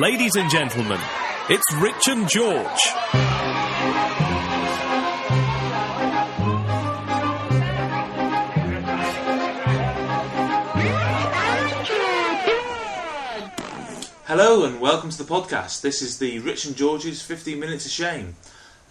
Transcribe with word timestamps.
Ladies 0.00 0.34
and 0.36 0.50
gentlemen, 0.50 1.00
it's 1.48 1.74
Rich 1.76 2.08
and 2.08 2.28
George. 2.28 3.86
Hello 14.26 14.64
and 14.64 14.80
welcome 14.80 15.10
to 15.10 15.18
the 15.18 15.24
podcast. 15.24 15.80
This 15.80 16.00
is 16.02 16.18
the 16.18 16.38
Rich 16.40 16.64
and 16.64 16.76
George's 16.76 17.22
15 17.22 17.58
Minutes 17.58 17.86
of 17.86 17.92
Shame, 17.92 18.36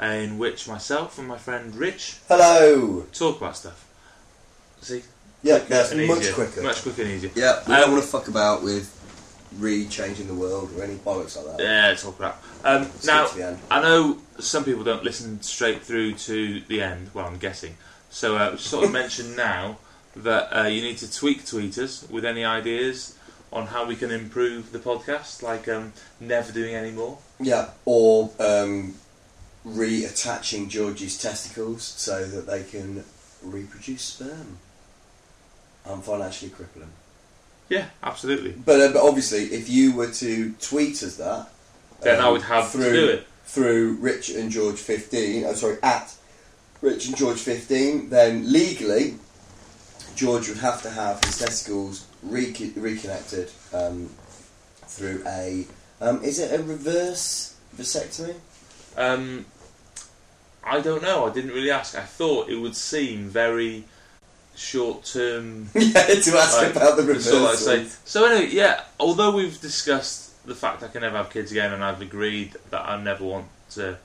in 0.02 0.38
which 0.38 0.68
myself 0.68 1.18
and 1.18 1.28
my 1.28 1.38
friend 1.38 1.76
Rich 1.76 2.18
Hello. 2.28 3.06
talk 3.14 3.38
about 3.38 3.56
stuff. 3.58 3.86
See? 4.82 5.04
Yeah, 5.44 5.60
that's 5.60 5.94
much 5.94 6.00
easier. 6.20 6.34
quicker. 6.34 6.62
Much 6.64 6.82
quicker 6.82 7.02
and 7.04 7.12
easier. 7.12 7.32
Yeah, 7.36 7.62
we 7.68 7.74
Um, 7.74 7.82
don't 7.82 7.92
want 7.92 8.04
to 8.04 8.10
fuck 8.10 8.28
about 8.28 8.64
with 8.64 8.90
re-changing 9.58 10.28
the 10.28 10.34
world 10.34 10.72
or 10.76 10.84
any 10.84 10.96
bollocks 10.96 11.36
like 11.38 11.58
that. 11.58 11.64
Yeah, 11.64 11.94
talk 11.96 12.18
about. 12.20 12.38
Um, 12.64 12.90
now, 13.06 13.28
to 13.28 13.36
the 13.36 13.48
end. 13.48 13.60
I 13.70 13.82
know 13.82 14.20
some 14.40 14.64
people 14.64 14.84
don't 14.84 15.04
listen 15.04 15.42
straight 15.42 15.82
through 15.82 16.14
to 16.14 16.62
the 16.62 16.82
end. 16.82 17.12
Well, 17.14 17.26
I'm 17.26 17.38
guessing. 17.38 17.78
So, 18.10 18.38
uh, 18.38 18.58
sort 18.58 18.86
of 18.86 18.92
mention 19.02 19.36
now 19.36 19.78
that 20.16 20.58
uh, 20.58 20.68
you 20.68 20.82
need 20.82 20.98
to 21.00 21.12
tweak 21.12 21.44
tweeters 21.44 22.10
with 22.10 22.26
any 22.26 22.46
ideas 22.46 23.18
on 23.52 23.68
how 23.68 23.86
we 23.86 23.96
can 23.96 24.12
improve 24.12 24.72
the 24.72 24.80
podcast, 24.80 25.42
like 25.42 25.68
um, 25.68 25.94
never 26.20 26.52
doing 26.52 26.76
any 26.76 26.92
more. 26.92 27.18
Yeah, 27.40 27.70
or 27.86 28.32
um, 28.40 28.96
reattaching 29.66 30.70
George's 30.70 31.18
testicles 31.18 31.84
so 31.84 32.26
that 32.26 32.48
they 32.48 32.64
can 32.64 33.04
reproduce 33.44 34.04
sperm. 34.04 34.58
I'm 35.86 36.02
financially 36.02 36.52
crippling. 36.52 36.92
Yeah, 37.70 37.86
absolutely. 38.04 38.52
But, 38.52 38.80
uh, 38.80 38.94
but 38.94 39.02
obviously, 39.02 39.46
if 39.46 39.70
you 39.70 39.94
were 39.96 40.12
to 40.12 40.54
tweet 40.62 41.02
us 41.04 41.16
that, 41.18 41.50
Then 42.02 42.20
I 42.20 42.28
um, 42.28 42.34
would 42.34 42.44
have 42.44 42.70
through, 42.70 42.84
to 42.84 42.94
do 42.94 43.08
it. 43.10 43.28
through 43.46 43.94
Rich 44.00 44.30
and 44.30 44.52
George 44.52 44.78
15. 44.78 45.46
I'm 45.46 45.56
sorry, 45.56 45.78
at 45.82 46.14
Rich 46.82 47.08
and 47.08 47.18
George 47.18 47.40
15. 47.40 48.10
Then 48.10 48.52
legally, 48.52 49.16
George 50.16 50.48
would 50.48 50.60
have 50.60 50.82
to 50.84 50.90
have 50.92 51.24
his 51.24 51.40
testicles 51.40 52.06
re- 52.22 52.72
reconnected 52.76 53.52
um, 53.74 54.10
through 54.86 55.24
a. 55.26 55.66
Um, 56.02 56.24
is 56.24 56.40
it 56.40 56.58
a 56.58 56.62
reverse 56.62 57.56
vasectomy? 57.76 58.36
Um, 58.96 59.46
I 60.64 60.82
don't 60.82 61.02
know. 61.02 61.26
I 61.26 61.34
didn't 61.34 61.52
really 61.52 61.72
ask. 61.72 61.96
I 61.98 62.02
thought 62.02 62.50
it 62.50 62.58
would 62.58 62.76
seem 62.76 63.28
very 63.30 63.86
short-term. 64.58 65.70
yeah, 65.76 65.92
to 66.06 66.38
ask 66.38 66.58
like, 66.62 66.76
about 66.76 66.98
the 66.98 67.04
reverse. 67.04 67.30
sort 67.30 67.58
say- 67.58 67.88
So 68.06 68.26
anyway, 68.26 68.52
yeah. 68.52 68.84
Although 69.00 69.32
we've 69.36 69.60
discussed 69.62 70.46
the 70.46 70.56
fact 70.56 70.84
I 70.84 70.88
can 70.88 71.02
never 71.02 71.18
have 71.18 71.30
kids 71.30 71.52
again, 71.52 71.74
and 71.74 71.84
I've 71.84 72.02
agreed 72.02 72.54
that 72.70 72.88
I 72.88 73.02
never 73.02 73.24
want 73.24 73.48
to, 73.72 73.98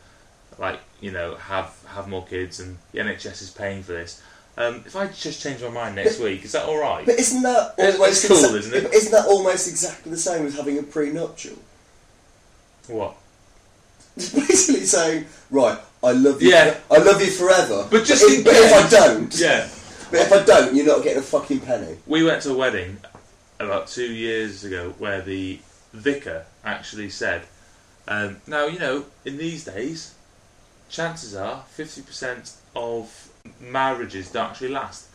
like 0.59 0.81
you 1.01 1.11
know, 1.13 1.35
have 1.37 1.75
have 1.89 2.09
more 2.09 2.25
kids, 2.27 2.61
and 2.61 2.79
the 2.93 3.01
NHS 3.01 3.43
is 3.43 3.51
paying 3.51 3.83
for 3.83 3.93
this. 3.93 4.23
Um, 4.57 4.83
if 4.85 4.97
I 4.97 5.07
just 5.07 5.43
change 5.43 5.63
my 5.63 5.69
mind 5.71 5.97
next 5.97 6.19
week, 6.19 6.45
is 6.45 6.53
that 6.53 6.67
all 6.67 6.79
right? 6.79 7.07
But 7.07 7.19
isn't 7.19 7.43
that 7.43 7.75
almost 7.79 8.25
it's 8.25 8.29
cool, 8.29 8.51
exa- 8.51 8.59
isn't 8.59 8.75
it? 8.87 8.93
Isn't 8.93 9.13
that 9.13 9.27
almost 9.27 9.69
exactly 9.69 10.11
the 10.11 10.19
same 10.19 10.45
as 10.47 10.55
having 10.57 10.79
a 10.79 10.83
prenuptial? 10.83 11.57
What? 12.89 13.17
Basically 14.17 14.85
saying, 14.85 15.27
right, 15.51 15.79
I 16.03 16.13
love 16.13 16.43
you. 16.43 16.51
Yeah. 16.51 16.79
I 16.91 16.99
love 16.99 17.21
you 17.23 17.31
forever. 17.31 17.87
But 17.91 18.05
just 18.05 18.23
if, 18.25 18.39
in 18.39 18.45
but 18.45 18.55
if 18.55 18.73
I 18.73 18.89
don't, 18.91 19.35
Yeah. 19.39 19.69
But 20.11 20.21
if 20.21 20.33
I 20.33 20.43
don't, 20.45 20.75
you're 20.75 20.87
not 20.87 21.03
getting 21.03 21.19
a 21.19 21.23
fucking 21.23 21.61
penny. 21.61 21.97
We 22.07 22.25
went 22.25 22.43
to 22.43 22.51
a 22.51 22.57
wedding 22.57 22.99
about 23.59 23.87
two 23.87 24.13
years 24.13 24.65
ago 24.65 24.95
where 24.99 25.21
the 25.21 25.61
vicar 25.93 26.47
actually 26.65 27.11
said, 27.11 27.43
um, 28.09 28.39
now, 28.47 28.67
you 28.67 28.79
know, 28.79 29.05
in 29.25 29.37
these 29.37 29.65
days, 29.65 30.15
chances 30.89 31.35
are 31.35 31.65
50% 31.77 32.57
of 32.75 33.31
marriages 33.61 34.31
don't 34.33 34.51
actually 34.51 34.71
last. 34.71 35.09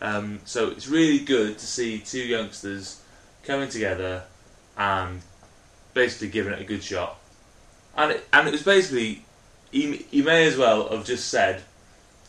Um, 0.00 0.40
so 0.44 0.68
it's 0.68 0.88
really 0.88 1.20
good 1.20 1.58
to 1.58 1.66
see 1.66 1.98
two 2.00 2.20
youngsters 2.20 3.00
coming 3.44 3.68
together 3.68 4.24
and 4.76 5.22
basically 5.94 6.28
giving 6.28 6.52
it 6.52 6.60
a 6.60 6.64
good 6.64 6.82
shot. 6.82 7.18
And 7.96 8.12
it, 8.12 8.28
and 8.32 8.48
it 8.48 8.52
was 8.52 8.62
basically, 8.62 9.24
he, 9.70 9.96
he 10.10 10.22
may 10.22 10.46
as 10.46 10.56
well 10.56 10.88
have 10.88 11.04
just 11.04 11.28
said, 11.28 11.62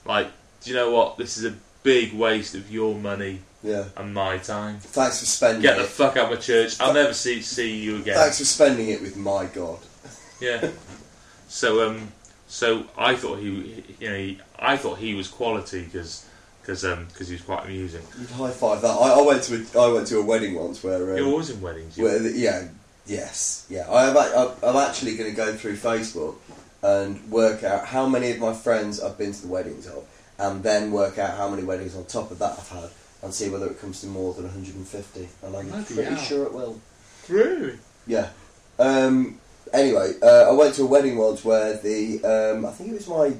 like, 0.05 0.27
do 0.61 0.69
you 0.69 0.75
know 0.75 0.91
what, 0.91 1.17
this 1.17 1.37
is 1.37 1.45
a 1.45 1.55
big 1.83 2.13
waste 2.13 2.55
of 2.55 2.71
your 2.71 2.95
money 2.95 3.39
Yeah. 3.61 3.85
and 3.97 4.13
my 4.13 4.37
time. 4.37 4.79
Thanks 4.79 5.19
for 5.19 5.25
spending 5.25 5.61
it. 5.61 5.63
Get 5.63 5.77
the 5.77 5.83
it. 5.83 5.89
fuck 5.89 6.17
out 6.17 6.25
of 6.25 6.31
my 6.31 6.37
church. 6.37 6.79
I'll 6.79 6.93
never 6.93 7.13
see 7.13 7.41
see 7.41 7.77
you 7.77 7.97
again. 7.97 8.15
Thanks 8.15 8.39
for 8.39 8.45
spending 8.45 8.89
it 8.89 9.01
with 9.01 9.15
my 9.17 9.45
God. 9.45 9.79
Yeah. 10.39 10.69
So 11.47 11.87
um, 11.87 12.11
so 12.47 12.85
I 12.97 13.15
thought 13.15 13.39
he, 13.39 13.83
you 13.99 14.09
know, 14.09 14.15
he, 14.17 14.39
I 14.59 14.77
thought 14.77 14.97
he 14.97 15.13
was 15.15 15.27
quality 15.27 15.83
because 15.83 16.25
because 16.61 16.83
um 16.85 17.05
because 17.09 17.27
he 17.27 17.33
was 17.35 17.43
quite 17.43 17.65
amusing. 17.65 18.01
You'd 18.19 18.29
high 18.31 18.51
five 18.51 18.81
that. 18.81 18.87
I, 18.89 19.19
I 19.19 19.21
went 19.21 19.43
to 19.43 19.55
a, 19.55 19.81
I 19.81 19.91
went 19.93 20.07
to 20.07 20.19
a 20.19 20.23
wedding 20.23 20.55
once 20.55 20.83
where 20.83 21.11
um, 21.11 21.17
You're 21.17 21.27
always 21.27 21.49
in 21.49 21.61
weddings. 21.61 21.97
Well, 21.97 22.19
the- 22.19 22.31
yeah, 22.31 22.67
yes, 23.05 23.65
yeah. 23.69 23.89
I 23.89 24.09
I'm 24.63 24.77
actually 24.77 25.15
going 25.17 25.29
to 25.29 25.35
go 25.35 25.53
through 25.53 25.77
Facebook 25.77 26.35
and 26.81 27.29
work 27.31 27.63
out 27.63 27.85
how 27.85 28.07
many 28.07 28.31
of 28.31 28.39
my 28.39 28.53
friends 28.53 28.99
I've 29.01 29.17
been 29.17 29.31
to 29.31 29.41
the 29.41 29.47
weddings 29.47 29.87
of, 29.87 30.05
and 30.39 30.63
then 30.63 30.91
work 30.91 31.17
out 31.17 31.37
how 31.37 31.49
many 31.49 31.63
weddings 31.63 31.95
on 31.95 32.05
top 32.05 32.31
of 32.31 32.39
that 32.39 32.53
I've 32.57 32.69
had, 32.69 32.89
and 33.21 33.33
see 33.33 33.49
whether 33.49 33.67
it 33.67 33.79
comes 33.79 34.01
to 34.01 34.07
more 34.07 34.33
than 34.33 34.43
150. 34.45 35.29
And 35.43 35.55
I'm 35.55 35.67
Bloody 35.69 35.83
pretty 35.95 36.03
hell. 36.03 36.17
sure 36.23 36.45
it 36.45 36.53
will. 36.53 36.79
really? 37.29 37.79
Yeah. 38.07 38.29
Um, 38.79 39.39
anyway, 39.71 40.13
uh, 40.21 40.49
I 40.49 40.51
went 40.51 40.75
to 40.75 40.83
a 40.83 40.85
wedding 40.87 41.17
once 41.17 41.45
where 41.45 41.77
the 41.77 42.23
um, 42.55 42.65
I 42.65 42.71
think 42.71 42.89
it 42.91 42.93
was 42.95 43.07
my 43.07 43.33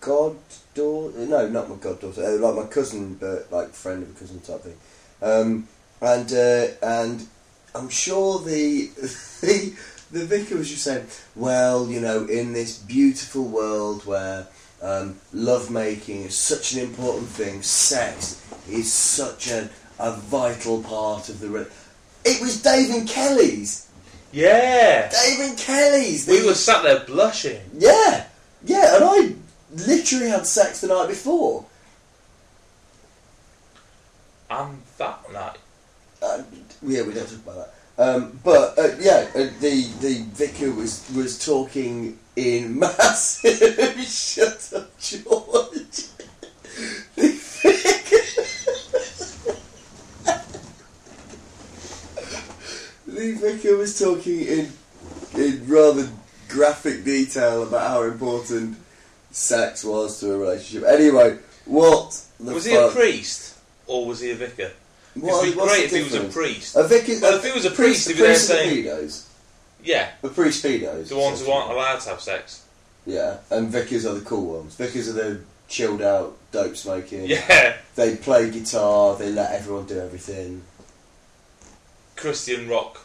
goddaughter. 0.00 1.18
No, 1.26 1.48
not 1.48 1.68
my 1.68 1.76
goddaughter. 1.76 2.22
Uh, 2.24 2.38
like 2.38 2.54
my 2.54 2.70
cousin, 2.70 3.14
but 3.14 3.50
like 3.50 3.70
friend 3.70 4.02
of 4.02 4.10
a 4.10 4.18
cousin 4.18 4.40
type 4.40 4.60
thing. 4.62 4.76
Um, 5.22 5.68
and 6.00 6.32
uh, 6.32 6.66
and 6.82 7.26
I'm 7.74 7.88
sure 7.88 8.38
the 8.40 8.86
the 9.40 9.74
the 10.10 10.24
vicar 10.26 10.56
was 10.56 10.68
just 10.70 10.84
saying, 10.84 11.06
well, 11.34 11.88
you 11.88 12.00
know, 12.00 12.24
in 12.26 12.52
this 12.52 12.78
beautiful 12.78 13.44
world 13.44 14.06
where 14.06 14.46
um, 14.82 15.18
love 15.32 15.70
making 15.70 16.22
is 16.22 16.36
such 16.36 16.72
an 16.72 16.80
important 16.80 17.28
thing, 17.28 17.62
sex 17.62 18.44
is 18.68 18.92
such 18.92 19.50
a, 19.50 19.68
a 19.98 20.12
vital 20.12 20.82
part 20.82 21.28
of 21.28 21.40
the. 21.40 21.48
Re- 21.48 21.66
it 22.24 22.40
was 22.40 22.62
Dave 22.62 22.90
and 22.90 23.08
Kelly's. 23.08 23.88
Yeah. 24.32 25.08
Dave 25.10 25.40
and 25.40 25.58
Kelly's. 25.58 26.28
We 26.28 26.44
were 26.44 26.54
sat 26.54 26.82
there 26.82 27.00
blushing. 27.00 27.60
Yeah, 27.76 28.26
yeah, 28.64 28.96
and 28.96 29.04
I 29.04 29.34
literally 29.86 30.28
had 30.28 30.46
sex 30.46 30.80
the 30.80 30.88
night 30.88 31.08
before. 31.08 31.64
And 34.50 34.80
that 34.98 35.32
night. 35.32 35.58
Uh, 36.22 36.42
yeah, 36.82 37.02
we 37.02 37.12
don't 37.12 37.28
talk 37.28 37.38
about 37.38 37.56
that. 37.56 37.74
Um, 37.98 38.38
but 38.44 38.78
uh, 38.78 38.94
yeah, 39.00 39.26
uh, 39.34 39.48
the 39.60 39.88
the 40.00 40.24
vicar 40.32 40.70
was 40.70 41.04
was 41.16 41.44
talking 41.44 42.16
in 42.36 42.78
massive. 42.78 44.00
Shut 44.00 44.72
up, 44.76 44.96
George. 45.00 46.04
The 47.16 47.32
vicar. 47.32 48.24
the 53.08 53.32
vicar 53.32 53.76
was 53.76 53.98
talking 53.98 54.42
in 54.42 54.72
in 55.34 55.66
rather 55.66 56.08
graphic 56.48 57.04
detail 57.04 57.64
about 57.64 57.88
how 57.88 58.02
important 58.02 58.76
sex 59.32 59.82
was 59.84 60.20
to 60.20 60.34
a 60.34 60.38
relationship. 60.38 60.88
Anyway, 60.88 61.38
what 61.64 62.22
the 62.38 62.54
was 62.54 62.64
he 62.64 62.76
a 62.76 62.88
priest 62.90 63.58
or 63.88 64.06
was 64.06 64.20
he 64.20 64.30
a 64.30 64.36
vicar? 64.36 64.70
What- 65.14 65.44
It'd 65.44 65.54
be 65.56 65.60
great 65.60 65.84
if 65.84 65.90
he 65.92 66.02
was 66.02 66.14
a 66.14 66.24
priest. 66.28 66.76
A 66.76 66.84
vicar. 66.86 67.12
Well, 67.20 67.38
if 67.38 67.44
he 67.44 67.52
was 67.52 67.64
a 67.64 67.70
priest, 67.70 68.06
a 68.06 68.10
he'd 68.10 68.16
be 68.16 68.22
there 68.22 68.30
priest 68.32 68.46
saying- 68.48 68.84
pedos. 68.84 69.22
Yeah. 69.82 70.10
The 70.22 70.28
priest 70.28 70.64
pedos. 70.64 71.08
The 71.08 71.16
ones 71.16 71.40
who 71.44 71.50
aren't 71.50 71.70
allowed 71.72 72.00
to 72.00 72.08
have 72.10 72.20
sex. 72.20 72.62
Yeah, 73.06 73.38
and 73.50 73.68
vicars 73.70 74.04
are 74.04 74.14
the 74.14 74.20
cool 74.24 74.58
ones. 74.58 74.74
Vicars 74.74 75.08
are 75.08 75.12
the 75.12 75.40
chilled 75.68 76.02
out, 76.02 76.36
dope 76.52 76.76
smoking. 76.76 77.26
Yeah. 77.26 77.76
They 77.94 78.16
play 78.16 78.50
guitar. 78.50 79.16
They 79.16 79.30
let 79.30 79.52
everyone 79.52 79.86
do 79.86 79.98
everything. 79.98 80.62
Christian 82.16 82.68
rock 82.68 83.00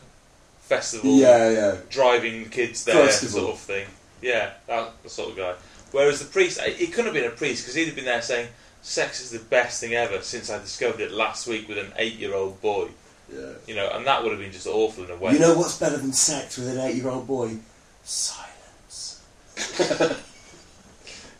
festival. 0.62 1.12
Yeah, 1.12 1.50
yeah. 1.50 1.76
driving 1.90 2.50
kids 2.50 2.84
there, 2.84 2.96
Festival. 3.06 3.40
sort 3.42 3.54
of 3.54 3.60
thing. 3.60 3.88
Yeah, 4.22 4.52
that 4.68 4.92
the 5.04 5.10
sort 5.10 5.32
of 5.32 5.38
guy. 5.38 5.54
Whereas 5.92 6.20
the 6.20 6.26
priest, 6.26 6.60
he 6.62 6.88
couldn't 6.88 7.06
have 7.06 7.14
been 7.14 7.26
a 7.32 7.36
priest 7.36 7.64
because 7.64 7.76
he'd 7.76 7.86
have 7.86 7.96
been 7.96 8.06
there 8.06 8.22
saying, 8.22 8.48
"Sex 8.84 9.20
is 9.22 9.32
the 9.32 9.40
best 9.40 9.80
thing 9.82 9.96
ever." 9.96 10.22
Since 10.22 10.50
I 10.52 10.60
discovered 10.60 11.02
it 11.02 11.12
last 11.12 11.48
week 11.48 11.68
with 11.68 11.78
an 11.80 11.92
eight-year-old 11.98 12.62
boy, 12.62 12.90
Yeah. 13.34 13.54
you 13.66 13.74
know, 13.76 13.90
and 13.90 14.06
that 14.06 14.22
would 14.22 14.32
have 14.32 14.40
been 14.40 14.52
just 14.52 14.68
awful 14.68 15.04
in 15.06 15.10
a 15.12 15.16
way. 15.16 15.34
You 15.34 15.40
know 15.40 15.56
what's 15.58 15.78
better 15.78 15.98
than 15.98 16.14
sex 16.14 16.58
with 16.58 16.68
an 16.70 16.80
eight-year-old 16.80 17.26
boy? 17.26 17.58
Silence. 18.04 19.22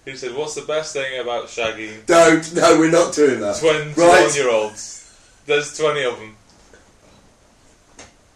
Who 0.06 0.16
said, 0.18 0.36
"What's 0.36 0.56
the 0.56 0.64
best 0.64 0.92
thing 0.94 1.20
about 1.20 1.46
shagging 1.48 2.06
Don't. 2.06 2.54
No, 2.56 2.78
we're 2.78 2.92
not 2.92 3.14
doing 3.14 3.40
that. 3.40 3.58
twenty-one-year-olds?" 3.60 5.00
There's 5.46 5.78
twenty 5.78 6.04
of 6.04 6.18
them. 6.20 6.36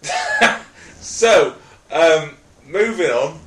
so 1.01 1.55
Um, 1.91 2.35
moving 2.65 3.09
on. 3.11 3.39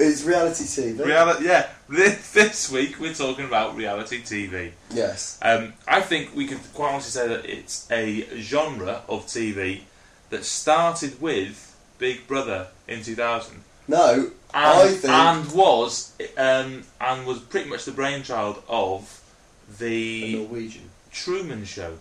It's 0.00 0.24
reality 0.24 0.64
TV. 0.64 1.04
Reality, 1.04 1.44
yeah. 1.44 1.68
This, 1.86 2.32
this 2.32 2.70
week 2.70 2.98
we're 2.98 3.12
talking 3.12 3.44
about 3.44 3.76
reality 3.76 4.22
TV. 4.22 4.72
yes. 4.90 5.38
Um, 5.42 5.74
I 5.86 6.00
think 6.00 6.34
we 6.34 6.46
could 6.46 6.58
quite 6.72 6.92
honestly 6.92 7.10
say 7.10 7.28
that 7.28 7.44
it's 7.44 7.86
a 7.90 8.26
genre 8.38 9.02
of 9.08 9.26
TV 9.26 9.80
that 10.30 10.44
started 10.44 11.20
with 11.20 11.76
Big 11.98 12.26
Brother 12.26 12.68
in 12.88 13.02
2000. 13.02 13.62
No, 13.88 14.14
and, 14.14 14.32
I 14.54 14.88
think 14.88 15.12
and 15.12 15.52
was 15.52 16.12
um, 16.38 16.84
and 17.00 17.26
was 17.26 17.40
pretty 17.40 17.68
much 17.68 17.84
the 17.84 17.92
brainchild 17.92 18.62
of 18.68 19.20
the 19.78 20.36
Norwegian. 20.36 20.88
Truman 21.12 21.66
Show. 21.66 21.98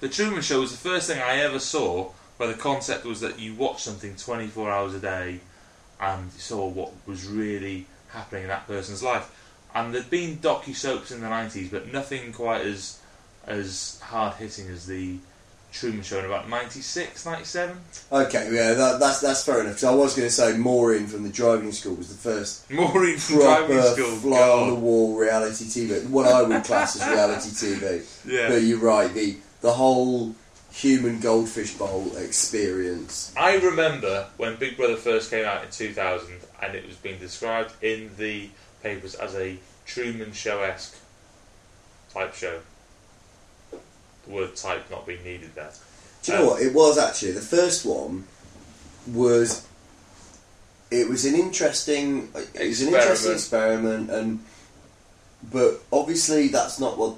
The 0.00 0.08
Truman 0.08 0.42
Show 0.42 0.60
was 0.60 0.72
the 0.72 0.78
first 0.78 1.08
thing 1.08 1.20
I 1.20 1.36
ever 1.36 1.60
saw 1.60 2.10
where 2.38 2.48
the 2.48 2.58
concept 2.58 3.04
was 3.04 3.20
that 3.20 3.38
you 3.38 3.54
watch 3.54 3.82
something 3.82 4.16
24 4.16 4.70
hours 4.70 4.94
a 4.94 5.00
day 5.00 5.40
and 6.00 6.30
saw 6.32 6.66
what 6.68 6.92
was 7.06 7.26
really 7.26 7.86
happening 8.10 8.42
in 8.42 8.48
that 8.48 8.66
person's 8.66 9.02
life. 9.02 9.34
And 9.74 9.94
there'd 9.94 10.10
been 10.10 10.38
docu 10.38 10.74
soaps 10.74 11.10
in 11.10 11.20
the 11.20 11.26
90s, 11.26 11.70
but 11.70 11.92
nothing 11.92 12.32
quite 12.32 12.62
as 12.62 12.98
as 13.46 13.98
hard 14.02 14.34
hitting 14.34 14.68
as 14.68 14.86
the 14.86 15.16
Truman 15.72 16.02
Show 16.02 16.18
in 16.18 16.24
about 16.24 16.48
96, 16.48 17.26
97. 17.26 17.76
Okay, 18.10 18.48
yeah, 18.52 18.74
that, 18.74 19.00
that's 19.00 19.20
that's 19.20 19.44
fair 19.44 19.60
enough. 19.60 19.74
Because 19.74 19.84
I 19.84 19.94
was 19.94 20.14
going 20.16 20.28
to 20.28 20.34
say 20.34 20.56
Maureen 20.56 21.06
from 21.06 21.22
the 21.24 21.28
driving 21.28 21.72
school 21.72 21.94
was 21.94 22.08
the 22.08 22.30
first 22.30 22.70
Maureen 22.70 23.18
from 23.18 23.36
driving 23.40 23.82
school. 23.82 24.16
fly 24.16 24.48
on 24.48 24.68
the 24.70 24.74
wall 24.74 25.16
reality 25.16 25.64
TV. 25.66 26.08
What 26.08 26.26
I 26.26 26.42
would 26.42 26.64
class 26.64 27.00
as 27.00 27.06
reality 27.08 27.50
TV. 27.50 28.04
Yeah. 28.28 28.48
But 28.48 28.62
you're 28.62 28.78
right. 28.78 29.12
The 29.12 29.36
the 29.60 29.72
whole 29.72 30.34
human 30.78 31.18
goldfish 31.18 31.74
bowl 31.74 32.16
experience. 32.16 33.34
I 33.36 33.56
remember 33.56 34.28
when 34.36 34.54
Big 34.54 34.76
Brother 34.76 34.94
first 34.94 35.28
came 35.28 35.44
out 35.44 35.64
in 35.64 35.70
2000 35.72 36.32
and 36.62 36.74
it 36.76 36.86
was 36.86 36.94
being 36.94 37.18
described 37.18 37.72
in 37.82 38.12
the 38.16 38.48
papers 38.80 39.16
as 39.16 39.34
a 39.34 39.58
Truman 39.86 40.32
Show 40.32 40.62
esque 40.62 40.96
type 42.14 42.32
show. 42.32 42.60
The 43.72 44.30
word 44.30 44.54
type 44.54 44.88
not 44.88 45.04
being 45.04 45.24
needed 45.24 45.52
there. 45.56 45.72
Do 46.22 46.32
you 46.32 46.38
know 46.38 46.44
um, 46.44 46.50
what? 46.50 46.62
It 46.62 46.72
was 46.72 46.96
actually 46.96 47.32
the 47.32 47.40
first 47.40 47.84
one 47.84 48.24
was. 49.08 49.66
It 50.92 51.08
was 51.08 51.24
an 51.24 51.34
interesting. 51.34 52.28
It 52.54 52.68
was 52.68 52.82
an 52.82 52.94
interesting 52.94 53.32
experiment, 53.32 54.10
and 54.10 54.44
but 55.50 55.82
obviously 55.92 56.48
that's 56.48 56.78
not 56.78 56.96
what. 56.96 57.16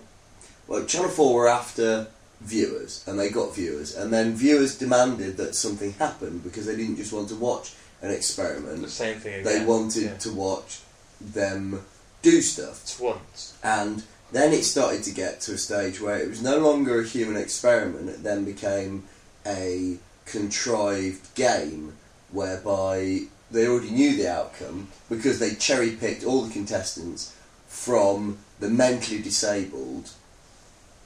Well, 0.66 0.84
Channel 0.86 1.10
Four 1.10 1.34
were 1.34 1.48
after 1.48 2.06
viewers, 2.40 3.04
and 3.06 3.18
they 3.18 3.28
got 3.30 3.54
viewers, 3.54 3.94
and 3.94 4.12
then 4.12 4.34
viewers 4.34 4.76
demanded 4.78 5.36
that 5.36 5.54
something 5.54 5.92
happened 5.94 6.42
because 6.42 6.66
they 6.66 6.76
didn't 6.76 6.96
just 6.96 7.12
want 7.12 7.28
to 7.28 7.34
watch 7.36 7.72
an 8.02 8.10
experiment; 8.10 8.82
The 8.82 8.88
same 8.88 9.20
thing 9.20 9.40
Again. 9.40 9.44
they 9.44 9.64
wanted 9.64 10.02
Yeah. 10.04 10.16
to 10.16 10.32
watch 10.32 10.80
them 11.20 11.84
do 12.22 12.40
stuff. 12.42 12.98
Once. 13.00 13.52
And 13.62 14.02
then 14.32 14.52
it 14.52 14.64
started 14.64 15.02
to 15.04 15.10
get 15.10 15.40
to 15.42 15.54
a 15.54 15.58
stage 15.58 16.00
where 16.00 16.18
it 16.18 16.28
was 16.28 16.40
no 16.42 16.58
longer 16.58 17.00
a 17.00 17.04
human 17.06 17.36
experiment, 17.36 18.08
it 18.08 18.22
then 18.22 18.44
became 18.44 19.04
a 19.46 19.98
contrived 20.24 21.34
game 21.34 21.94
whereby 22.30 23.22
they 23.50 23.66
already 23.66 23.90
knew 23.90 24.16
the 24.16 24.28
outcome 24.30 24.88
because 25.08 25.38
they 25.40 25.54
cherry 25.54 25.90
picked 25.90 26.24
all 26.24 26.42
the 26.42 26.52
contestants 26.52 27.34
from 27.68 28.38
the 28.60 28.68
mentally 28.70 29.20
disabled 29.20 30.10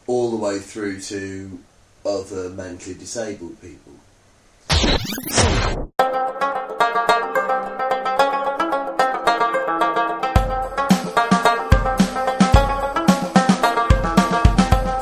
all 0.07 0.31
the 0.31 0.37
way 0.37 0.59
through 0.59 1.01
to 1.01 1.59
other 2.05 2.51
mentally 2.51 2.95
disabled 2.95 3.61
people. 3.61 3.93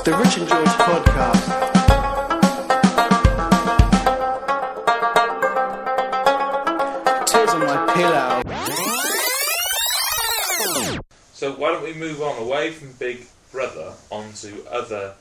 The 0.05 0.17
Rich 0.19 0.37
and 0.39 0.49
George 0.49 0.69
podcast. 0.69 1.43
Tears 7.27 7.51
on 7.51 7.61
my 7.61 7.93
pillow. 7.95 8.43
So 11.33 11.53
why 11.53 11.71
don't 11.71 11.83
we 11.85 11.95
move 11.95 12.21
on 12.21 12.39
away 12.43 12.71
from 12.71 12.93
Big 12.99 13.27
Brother 13.53 13.93
onto 14.11 14.65
other 14.71 15.15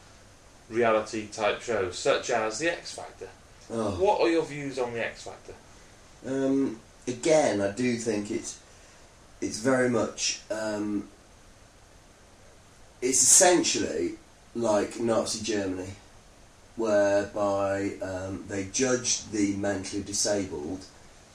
reality 0.70 1.28
type 1.28 1.62
shows 1.62 1.98
such 1.98 2.30
as 2.30 2.60
The 2.60 2.72
X 2.72 2.96
Factor? 2.96 3.28
Oh. 3.70 3.92
What 3.92 4.22
are 4.22 4.30
your 4.30 4.44
views 4.44 4.80
on 4.80 4.94
The 4.94 5.06
X 5.06 5.24
Factor? 5.24 5.54
Um, 6.26 6.80
again, 7.08 7.62
I 7.62 7.72
do 7.72 7.98
think 7.98 8.32
it's 8.32 8.60
it's 9.42 9.60
very 9.60 9.90
much 9.90 10.42
um, 10.50 11.08
it's 13.02 13.22
essentially 13.22 14.14
like 14.54 15.00
Nazi 15.00 15.44
Germany, 15.44 15.94
whereby 16.76 17.94
um, 18.02 18.46
they 18.48 18.66
judged 18.66 19.32
the 19.32 19.56
mentally 19.56 20.04
disabled 20.04 20.86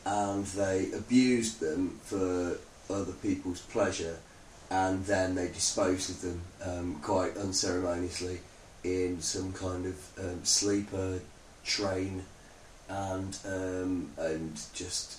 and 0.05 0.47
they 0.47 0.91
abused 0.93 1.61
them 1.61 1.99
for 2.05 2.59
other 2.89 3.13
people's 3.13 3.61
pleasure, 3.61 4.19
and 4.71 5.05
then 5.07 5.35
they 5.35 5.49
disposed 5.49 6.11
of 6.11 6.23
them 6.23 6.41
um, 6.65 7.01
quite 7.03 7.37
unceremoniously 7.37 8.41
in 8.85 9.21
some 9.21 9.53
kind 9.53 9.87
of 9.87 10.19
um, 10.19 10.45
sleeper 10.45 11.21
train 11.65 12.25
and 12.89 13.39
um, 13.47 14.11
and 14.19 14.61
just 14.75 15.19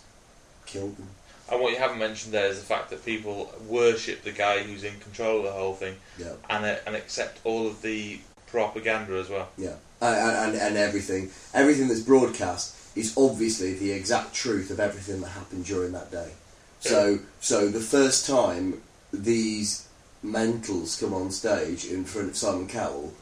killed 0.65 0.97
them. 0.97 1.07
And 1.49 1.61
what 1.61 1.71
you 1.71 1.79
haven't 1.79 1.99
mentioned 1.99 2.33
there 2.33 2.47
is 2.47 2.59
the 2.59 2.65
fact 2.65 2.89
that 2.89 3.05
people 3.05 3.53
worship 3.67 4.23
the 4.23 4.31
guy 4.33 4.63
who's 4.63 4.83
in 4.83 4.99
control 4.99 5.37
of 5.37 5.43
the 5.43 5.51
whole 5.51 5.73
thing 5.73 5.95
Yeah, 6.17 6.33
and 6.49 6.65
uh, 6.65 6.75
and 6.85 6.95
accept 6.95 7.39
all 7.43 7.67
of 7.67 7.81
the 7.81 8.19
propaganda 8.47 9.13
as 9.13 9.29
well. 9.29 9.49
yeah, 9.57 9.75
and, 10.01 10.15
and, 10.55 10.55
and 10.61 10.77
everything, 10.77 11.29
everything 11.53 11.87
that's 11.89 11.99
broadcast 12.01 12.75
is 12.97 13.13
obviously 13.17 13.73
the 13.73 13.91
exact 13.91 14.33
truth 14.33 14.71
of 14.71 14.79
everything 14.79 15.19
that 15.21 15.29
happened 15.29 15.65
during 15.65 15.91
that 15.91 16.11
day. 16.11 16.31
So, 16.79 17.19
so 17.41 17.67
the 17.67 17.79
first 17.81 18.25
time 18.25 18.81
these 19.23 19.87
mentals 20.25 20.99
come 20.99 21.13
on 21.13 21.31
stage 21.31 21.85
in 21.85 22.03
front 22.05 22.29
of 22.29 22.37
Simon 22.37 22.67
Cowell, 22.67 23.13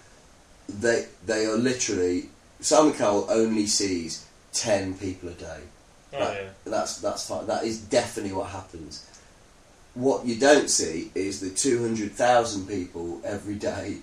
they 0.67 1.07
they 1.25 1.45
are 1.45 1.57
literally 1.57 2.29
Simon 2.61 2.93
Cowell 2.93 3.27
only 3.29 3.65
sees 3.67 4.25
ten 4.53 4.93
people 4.97 5.29
a 5.29 5.33
day. 5.33 5.59
Oh, 6.13 6.19
That- 6.19 6.41
yeah. 6.43 6.49
That's 6.65 6.97
that's 6.99 7.27
fine. 7.27 7.47
That 7.47 7.63
is 7.63 7.79
definitely 7.79 8.33
what 8.33 8.49
happens. 8.49 9.05
What 9.93 10.25
you 10.25 10.35
don't 10.35 10.69
see 10.69 11.11
is 11.15 11.39
the 11.39 11.49
two 11.49 11.81
hundred 11.81 12.11
thousand 12.13 12.67
people 12.67 13.21
every 13.23 13.55
day 13.55 13.97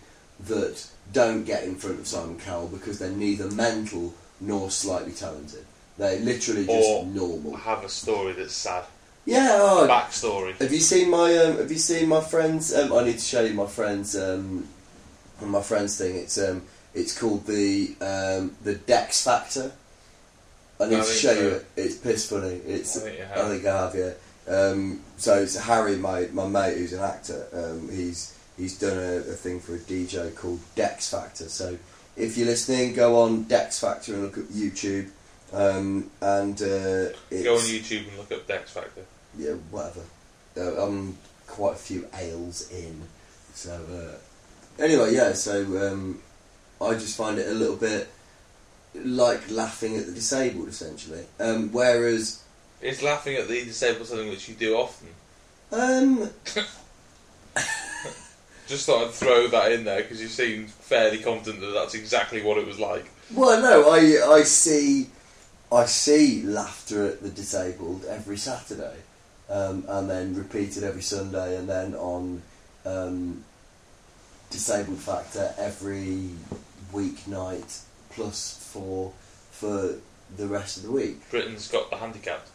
that 0.46 0.86
don't 1.12 1.44
get 1.44 1.64
in 1.64 1.76
front 1.76 2.00
of 2.00 2.06
Simon 2.06 2.38
Cowell 2.38 2.68
because 2.68 2.98
they're 2.98 3.10
neither 3.10 3.50
mental 3.50 4.14
nor 4.40 4.70
slightly 4.70 5.12
talented. 5.12 5.64
They're 5.98 6.18
literally 6.20 6.64
just 6.66 6.88
Or 6.88 7.04
normal. 7.06 7.56
have 7.56 7.84
a 7.84 7.88
story 7.88 8.32
that's 8.32 8.54
sad. 8.54 8.84
Yeah. 9.24 9.48
Oh, 9.52 9.86
Backstory. 9.88 10.54
have 10.60 10.72
you 10.72 10.80
seen 10.80 11.10
my 11.10 11.36
um, 11.38 11.58
Have 11.58 11.70
you 11.70 11.78
seen 11.78 12.08
my 12.08 12.20
friends? 12.20 12.74
Um, 12.74 12.92
I 12.92 13.04
need 13.04 13.14
to 13.14 13.24
show 13.24 13.42
you 13.42 13.54
my 13.54 13.66
friends. 13.66 14.16
Um, 14.16 14.68
my 15.40 15.62
friends 15.62 15.96
thing. 15.98 16.16
It's 16.16 16.38
um, 16.38 16.62
it's 16.94 17.18
called 17.18 17.46
the 17.46 17.94
um, 18.00 18.56
the 18.62 18.74
Dex 18.74 19.24
Factor. 19.24 19.72
I 20.80 20.86
need 20.88 20.96
I 20.96 21.00
to 21.02 21.06
show 21.06 21.32
you 21.32 21.48
it. 21.48 21.66
It's 21.76 21.96
piss 21.96 22.28
funny. 22.28 22.60
It's 22.66 22.96
I 22.96 23.00
think 23.10 23.20
I 23.20 23.24
have. 23.38 23.48
think 23.48 23.66
I 23.66 23.82
have. 23.82 23.94
Yeah. 23.94 24.12
Um, 24.52 25.00
so 25.16 25.40
it's 25.40 25.56
Harry, 25.56 25.96
my 25.96 26.26
my 26.32 26.46
mate, 26.48 26.76
who's 26.78 26.92
an 26.92 27.00
actor. 27.04 27.46
Um, 27.52 27.88
he's 27.90 28.36
he's 28.56 28.78
done 28.78 28.98
a, 28.98 29.16
a 29.18 29.36
thing 29.36 29.60
for 29.60 29.76
a 29.76 29.78
DJ 29.78 30.34
called 30.34 30.60
Dex 30.74 31.10
Factor. 31.10 31.48
So 31.48 31.78
if 32.16 32.36
you're 32.36 32.46
listening, 32.48 32.94
go 32.94 33.20
on 33.22 33.44
Dex 33.44 33.78
Factor 33.78 34.14
and 34.14 34.22
look 34.24 34.38
at 34.38 34.44
YouTube. 34.44 35.10
Um, 35.52 36.10
and 36.20 36.60
uh, 36.62 37.12
it's, 37.30 37.42
Go 37.44 37.54
on 37.56 37.60
YouTube 37.60 38.08
and 38.08 38.18
look 38.18 38.32
up 38.32 38.46
Dex 38.46 38.70
Factor. 38.70 39.02
yeah, 39.38 39.52
whatever. 39.70 40.00
Uh, 40.56 40.82
I'm 40.86 41.16
quite 41.46 41.74
a 41.74 41.78
few 41.78 42.06
ales 42.18 42.70
in, 42.70 43.02
so 43.54 43.72
uh, 43.92 44.82
anyway, 44.82 45.14
yeah. 45.14 45.32
So 45.34 45.62
um, 45.92 46.20
I 46.80 46.94
just 46.94 47.16
find 47.16 47.38
it 47.38 47.48
a 47.48 47.52
little 47.54 47.76
bit 47.76 48.08
like 48.94 49.50
laughing 49.50 49.96
at 49.96 50.06
the 50.06 50.12
disabled, 50.12 50.68
essentially. 50.68 51.24
Um, 51.40 51.70
whereas, 51.72 52.42
Is 52.80 53.02
laughing 53.02 53.36
at 53.36 53.48
the 53.48 53.64
disabled 53.64 54.06
something 54.06 54.28
which 54.28 54.48
you 54.48 54.54
do 54.54 54.74
often? 54.76 55.08
um, 55.72 56.30
Just 58.68 58.86
thought 58.86 59.04
I'd 59.04 59.10
throw 59.12 59.48
that 59.48 59.72
in 59.72 59.84
there 59.84 60.02
because 60.02 60.20
you 60.22 60.28
seem 60.28 60.66
fairly 60.66 61.18
confident 61.18 61.60
that 61.60 61.72
that's 61.74 61.94
exactly 61.94 62.42
what 62.42 62.56
it 62.58 62.66
was 62.66 62.78
like. 62.78 63.06
well, 63.34 63.60
no, 63.60 63.90
I 63.90 64.36
I 64.38 64.42
see 64.44 65.08
I 65.72 65.86
see 65.86 66.42
laughter 66.42 67.06
at 67.06 67.22
the 67.22 67.30
disabled 67.30 68.04
every 68.04 68.36
Saturday, 68.36 68.96
um, 69.48 69.84
and 69.88 70.08
then 70.08 70.34
repeated 70.34 70.84
every 70.84 71.02
Sunday, 71.02 71.56
and 71.56 71.68
then 71.68 71.94
on 71.94 72.42
um, 72.84 73.44
disabled 74.50 74.98
factor 74.98 75.54
every 75.56 76.30
weeknight 76.92 77.80
plus 78.10 78.68
for 78.70 79.12
for 79.50 79.94
the 80.36 80.46
rest 80.46 80.76
of 80.76 80.82
the 80.84 80.90
week. 80.90 81.30
Britain's 81.30 81.68
got 81.68 81.90
the 81.90 81.96
handicap. 81.96 82.46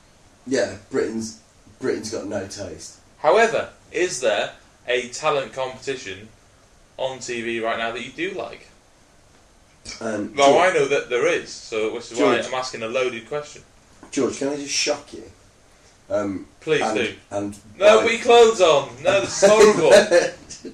Yeah, 0.45 0.77
Britain's 0.91 1.41
Britain's 1.79 2.11
got 2.11 2.27
no 2.27 2.47
taste. 2.47 2.99
However, 3.19 3.69
is 3.91 4.21
there 4.21 4.53
a 4.87 5.09
talent 5.09 5.53
competition 5.53 6.29
on 6.97 7.17
TV 7.17 7.61
right 7.63 7.77
now 7.77 7.91
that 7.91 8.05
you 8.05 8.11
do 8.11 8.37
like? 8.37 8.69
And 10.01 10.35
Well, 10.35 10.53
George, 10.53 10.69
I 10.69 10.73
know 10.73 10.85
that 10.87 11.09
there 11.09 11.27
is, 11.27 11.49
so 11.51 11.93
which 11.93 12.11
is 12.11 12.19
why 12.19 12.39
I'm 12.39 12.53
asking 12.53 12.83
a 12.83 12.87
loaded 12.87 13.27
question. 13.27 13.63
George, 14.11 14.37
can 14.37 14.49
I 14.49 14.55
just 14.55 14.73
shock 14.73 15.13
you? 15.13 15.23
Um, 16.09 16.47
Please 16.61 16.81
and, 16.81 16.97
do. 16.97 17.13
And 17.31 17.57
No, 17.77 18.01
put 18.01 18.11
your 18.13 18.21
clothes 18.21 18.61
on. 18.61 18.89
No, 19.03 19.21
this 19.21 19.43
is 19.43 19.49
horrible. 19.49 20.73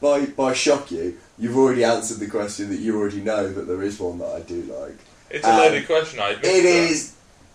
by 0.00 0.26
by 0.26 0.52
shock 0.54 0.90
you, 0.90 1.16
you've 1.38 1.56
already 1.56 1.84
answered 1.84 2.18
the 2.18 2.28
question 2.28 2.70
that 2.70 2.80
you 2.80 2.98
already 2.98 3.20
know 3.20 3.52
that 3.52 3.66
there 3.66 3.82
is 3.82 4.00
one 4.00 4.18
that 4.18 4.28
I 4.34 4.40
do 4.40 4.62
like. 4.62 4.96
It's 5.30 5.44
a 5.46 5.50
Um, 5.50 5.56
loaded 5.58 5.86
question. 5.86 6.20
I 6.20 6.30
admit 6.30 6.44
It 6.54 6.64
is. 6.64 7.12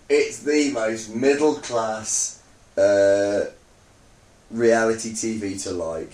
It's 0.10 0.40
the 0.40 0.72
most 0.72 1.10
middle 1.16 1.56
class 1.56 2.40
uh, 2.78 3.46
reality 4.50 5.12
TV 5.14 5.62
to 5.64 5.72
like, 5.72 6.12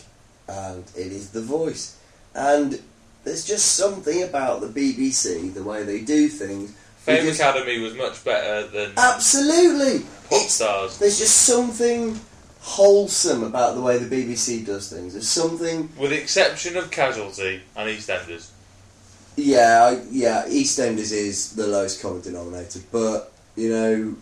and 0.47 0.83
it 0.95 1.11
is 1.11 1.31
The 1.31 1.41
Voice. 1.41 1.97
And 2.35 2.79
there's 3.27 3.45
just 3.45 3.73
something 3.75 4.23
about 4.23 4.61
the 4.61 4.67
BBC, 4.67 5.53
the 5.53 5.61
way 5.63 5.83
they 5.83 5.99
do 5.99 6.29
things. 6.29 6.73
Fame 6.99 7.27
Academy 7.27 7.79
was 7.79 7.93
much 7.93 8.23
better 8.23 8.67
than 8.67 8.93
Absolutely, 8.97 10.05
Pop 10.29 10.47
Stars. 10.47 10.97
there's 10.97 11.19
just 11.19 11.35
something 11.43 12.17
wholesome 12.61 13.43
about 13.43 13.75
the 13.75 13.81
way 13.81 13.97
the 13.97 14.13
BBC 14.13 14.65
does 14.65 14.89
things. 14.89 15.13
There's 15.13 15.27
something 15.27 15.89
With 15.97 16.11
the 16.11 16.17
exception 16.21 16.77
of 16.77 16.89
Casualty 16.91 17.61
and 17.75 17.89
EastEnders. 17.89 18.49
Yeah, 19.35 19.83
I, 19.91 20.03
yeah. 20.09 20.45
EastEnders 20.47 21.11
is 21.11 21.53
the 21.53 21.67
lowest 21.67 22.01
common 22.01 22.21
denominator, 22.21 22.79
but 22.91 23.31
you 23.55 23.69
know, 23.69 24.15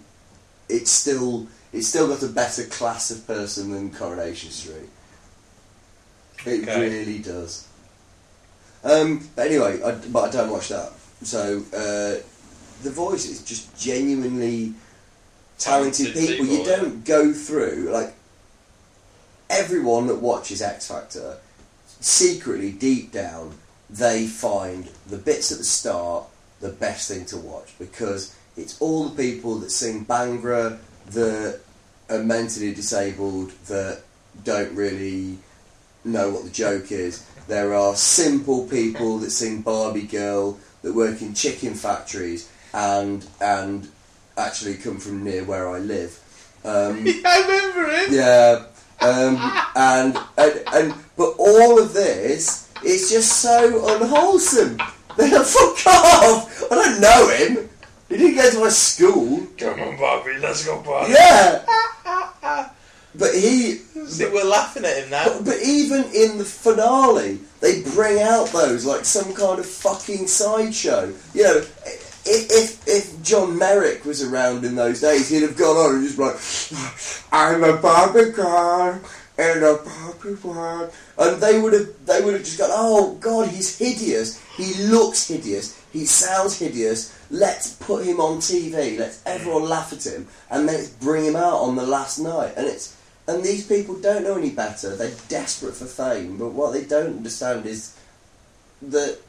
it's 0.68 0.92
still 0.92 1.48
it's 1.74 1.88
still 1.88 2.08
got 2.08 2.24
a 2.24 2.28
better 2.28 2.64
class 2.66 3.12
of 3.12 3.26
person 3.28 3.72
than 3.72 3.92
Coronation 3.92 4.50
Street. 4.50 4.90
It 6.46 6.68
Okay. 6.68 6.82
really 6.82 7.20
does. 7.20 7.68
Um, 8.86 9.28
but 9.36 9.48
anyway, 9.48 9.82
I, 9.84 9.92
but 9.92 10.30
I 10.30 10.32
don't 10.32 10.52
watch 10.52 10.70
that. 10.70 10.94
So 11.24 11.64
uh, 11.74 12.24
the 12.84 12.92
voice 12.92 13.28
is 13.28 13.44
just 13.44 13.78
genuinely 13.78 14.74
talented, 15.58 16.14
Talented 16.14 16.28
people. 16.30 16.46
You 16.46 16.60
yeah. 16.60 16.78
don't 16.78 17.04
go 17.04 17.34
through 17.34 17.90
like 17.92 18.14
everyone 19.50 20.08
that 20.08 20.22
watches 20.22 20.62
X 20.62 20.88
Factor 20.88 21.38
secretly 22.00 22.72
deep 22.72 23.12
down 23.12 23.56
they 23.90 24.28
find 24.28 24.90
the 25.08 25.18
bits 25.18 25.52
at 25.52 25.58
the 25.58 25.64
start 25.64 26.26
the 26.60 26.70
best 26.70 27.10
thing 27.10 27.26
to 27.26 27.38
watch 27.38 27.74
because 27.78 28.36
it's 28.58 28.80
all 28.82 29.10
the 29.10 29.24
people 29.24 29.56
that 29.60 29.70
sing 29.70 30.06
Bhangra 30.06 30.78
that 31.08 31.60
are 32.10 32.24
mentally 32.24 32.74
disabled 32.74 33.52
that 33.68 34.02
don't 34.44 34.76
really 34.76 35.38
know 36.04 36.30
what 36.30 36.44
the 36.44 36.50
joke 36.50 36.92
is. 36.92 37.26
There 37.48 37.74
are 37.74 37.96
simple 37.96 38.66
people 38.68 39.20
that 39.20 39.32
sing 39.32 39.62
Barbie 39.62 40.08
Girl 40.08 40.60
that 40.82 40.94
work 40.94 41.22
in 41.22 41.34
chicken 41.34 41.74
factories 41.74 42.50
and 42.74 43.26
and 43.42 43.88
actually 44.38 44.76
come 44.76 45.00
from 45.00 45.24
near 45.24 45.44
where 45.44 45.70
I 45.70 45.80
live. 45.80 46.20
Um, 46.64 47.06
I 47.26 47.42
remember 47.48 47.92
it. 47.92 48.12
yeah, 48.12 48.66
um, 49.00 49.38
and, 49.76 50.18
and 50.38 50.64
and 50.74 50.94
but 51.16 51.36
all 51.38 51.82
of 51.82 51.94
this 51.94 52.70
is 52.84 53.10
just 53.10 53.42
so 53.42 53.96
unwholesome. 53.96 54.78
They're 55.18 55.32
like, 55.38 55.48
fuck 55.48 55.88
off! 55.88 56.64
I 56.72 56.76
don't 56.76 57.00
know 57.02 57.30
him. 57.30 57.70
He 58.10 58.18
didn't 58.18 58.36
go 58.36 58.52
to 58.52 58.60
my 58.60 58.70
school. 58.70 59.48
Come 59.58 59.80
on, 59.80 59.98
Barbie, 59.98 60.38
let's 60.40 60.66
go, 60.66 60.82
Barbie. 60.82 61.14
Yeah, 61.14 61.66
but 63.18 63.34
he. 63.34 63.76
See, 64.08 64.26
we're 64.26 64.44
laughing 64.44 64.86
at 64.86 65.04
him 65.04 65.10
now. 65.10 65.26
But, 65.26 65.46
but 65.46 65.58
even 65.64 66.04
in 66.14 66.38
the 66.38 66.46
finale, 66.46 67.40
they 67.62 67.82
bring 67.82 68.22
out 68.22 68.50
those 68.50 68.86
like 68.86 69.06
some 69.06 69.34
kind 69.34 69.60
of 69.60 69.66
fucking 69.66 70.28
sideshow. 70.28 71.14
You 71.34 71.44
know, 71.44 71.64
if, 72.26 72.52
if 72.52 72.88
if 72.88 73.24
John 73.24 73.58
Merrick 73.58 74.06
was 74.06 74.24
around 74.24 74.66
in 74.66 74.76
those 74.76 75.02
days, 75.02 75.30
he'd 75.30 75.44
have 75.44 75.58
gone 75.58 75.78
on 75.78 75.96
and 75.96 76.04
just 76.04 76.20
like, 76.20 76.36
"I'm 77.32 77.64
a 77.64 77.78
girl 78.32 79.02
in 79.38 79.64
a 79.64 79.80
world," 80.44 80.92
and 81.18 81.42
they 81.42 81.60
would 81.60 81.74
have 81.74 81.88
they 82.06 82.22
would 82.22 82.34
have 82.34 82.44
just 82.44 82.58
gone, 82.58 82.72
"Oh 82.72 83.16
God, 83.20 83.50
he's 83.50 83.78
hideous. 83.78 84.42
He 84.58 84.74
looks 84.86 85.28
hideous. 85.28 85.80
He 85.92 86.06
sounds 86.06 86.58
hideous. 86.58 87.14
Let's 87.30 87.72
put 87.74 88.06
him 88.06 88.20
on 88.20 88.38
TV. 88.38 88.98
Let's 88.98 89.22
everyone 89.26 89.70
laugh 89.70 89.94
at 89.94 90.06
him, 90.06 90.28
and 90.50 90.68
then 90.68 90.76
let's 90.76 90.90
bring 90.90 91.26
him 91.26 91.36
out 91.36 91.60
on 91.60 91.76
the 91.76 91.86
last 91.86 92.20
night." 92.20 92.54
And 92.58 92.68
it's 92.68 92.95
and 93.28 93.44
these 93.44 93.66
people 93.66 94.00
don't 94.00 94.24
know 94.24 94.38
any 94.38 94.52
better. 94.52 94.96
They're 94.96 95.16
desperate 95.30 95.76
for 95.76 95.86
fame, 95.86 96.38
but 96.38 96.50
what 96.50 96.74
they 96.74 96.84
don't 96.86 97.18
understand 97.18 97.66
is 97.66 97.98
that 98.82 99.20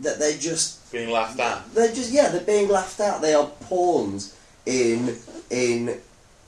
that 0.00 0.18
they're 0.18 0.38
just 0.38 0.90
Being 0.90 1.10
laughed 1.10 1.38
at. 1.38 1.74
they're 1.74 1.92
just 1.92 2.10
yeah 2.12 2.28
they're 2.28 2.40
being 2.40 2.68
laughed 2.68 2.98
at. 3.00 3.20
They 3.22 3.34
are 3.34 3.46
pawns 3.68 4.36
in 4.66 5.16
in 5.50 6.00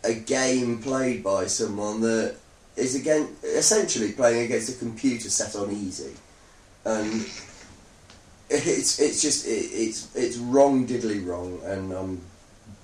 a 0.02 0.14
game 0.14 0.82
played 0.82 1.22
by 1.22 1.46
someone 1.46 2.00
that 2.02 2.36
is 2.76 2.94
again 2.94 3.28
essentially 3.44 4.12
playing 4.12 4.46
against 4.46 4.68
a 4.68 4.78
computer 4.78 5.30
set 5.30 5.54
on 5.54 5.70
easy, 5.70 6.12
and 6.84 7.24
it's 8.50 8.98
it's 8.98 9.22
just 9.22 9.46
it, 9.46 9.50
it's 9.50 10.14
it's 10.16 10.36
wrong 10.38 10.86
diddly 10.86 11.24
wrong, 11.24 11.60
and 11.64 11.92
I'm 11.92 12.20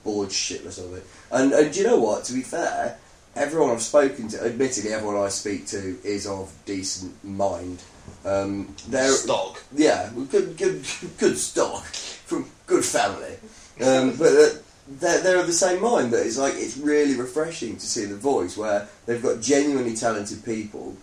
bored 0.05 0.31
shitless 0.31 0.79
of 0.83 0.95
it. 0.95 1.05
And 1.33 1.53
and 1.53 1.73
do 1.73 1.81
you 1.81 1.87
know 1.87 1.99
what? 1.99 2.25
To 2.25 2.33
be 2.33 2.43
fair, 2.43 2.99
everyone 3.37 3.71
I've 3.71 3.83
spoken 3.83 4.29
to, 4.29 4.45
admittedly, 4.45 4.93
everyone 4.93 5.17
I 5.17 5.29
speak 5.29 5.67
to 5.69 5.99
is 6.05 6.27
of 6.27 6.53
decent 6.65 7.23
mind. 7.25 7.83
Um, 8.25 8.75
they're 8.89 9.11
Stock. 9.11 9.63
yeah, 9.73 10.11
good, 10.31 10.57
good, 10.57 10.85
good 11.19 11.39
stock 11.39 11.85
from 11.85 12.51
good 12.67 12.85
family. 12.85 13.37
Um, 13.81 14.17
but 14.17 14.33
uh, 14.33 14.49
they're, 14.89 15.21
they're 15.21 15.41
of 15.41 15.47
the 15.47 15.53
same 15.53 15.81
mind 15.81 16.13
that 16.13 16.27
it's 16.27 16.39
like 16.39 16.55
it's 16.57 16.77
really 16.77 17.15
refreshing 17.15 17.77
to 17.77 17.87
see 17.87 18.05
the 18.05 18.17
voice 18.17 18.57
where 18.57 18.89
they've 19.07 19.23
got 19.23 19.41
genuinely 19.41 19.95
talented 19.95 20.45
people 20.45 20.97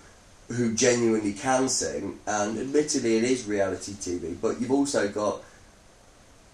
who 0.50 0.74
genuinely 0.74 1.34
can 1.34 1.67
sing, 1.67 2.19
and 2.25 2.57
admittedly 2.57 3.17
it 3.17 3.24
is 3.24 3.46
reality 3.46 3.93
TV, 3.93 4.36
but 4.41 4.62
you've 4.62 4.72
also 4.72 5.10
got 5.10 5.41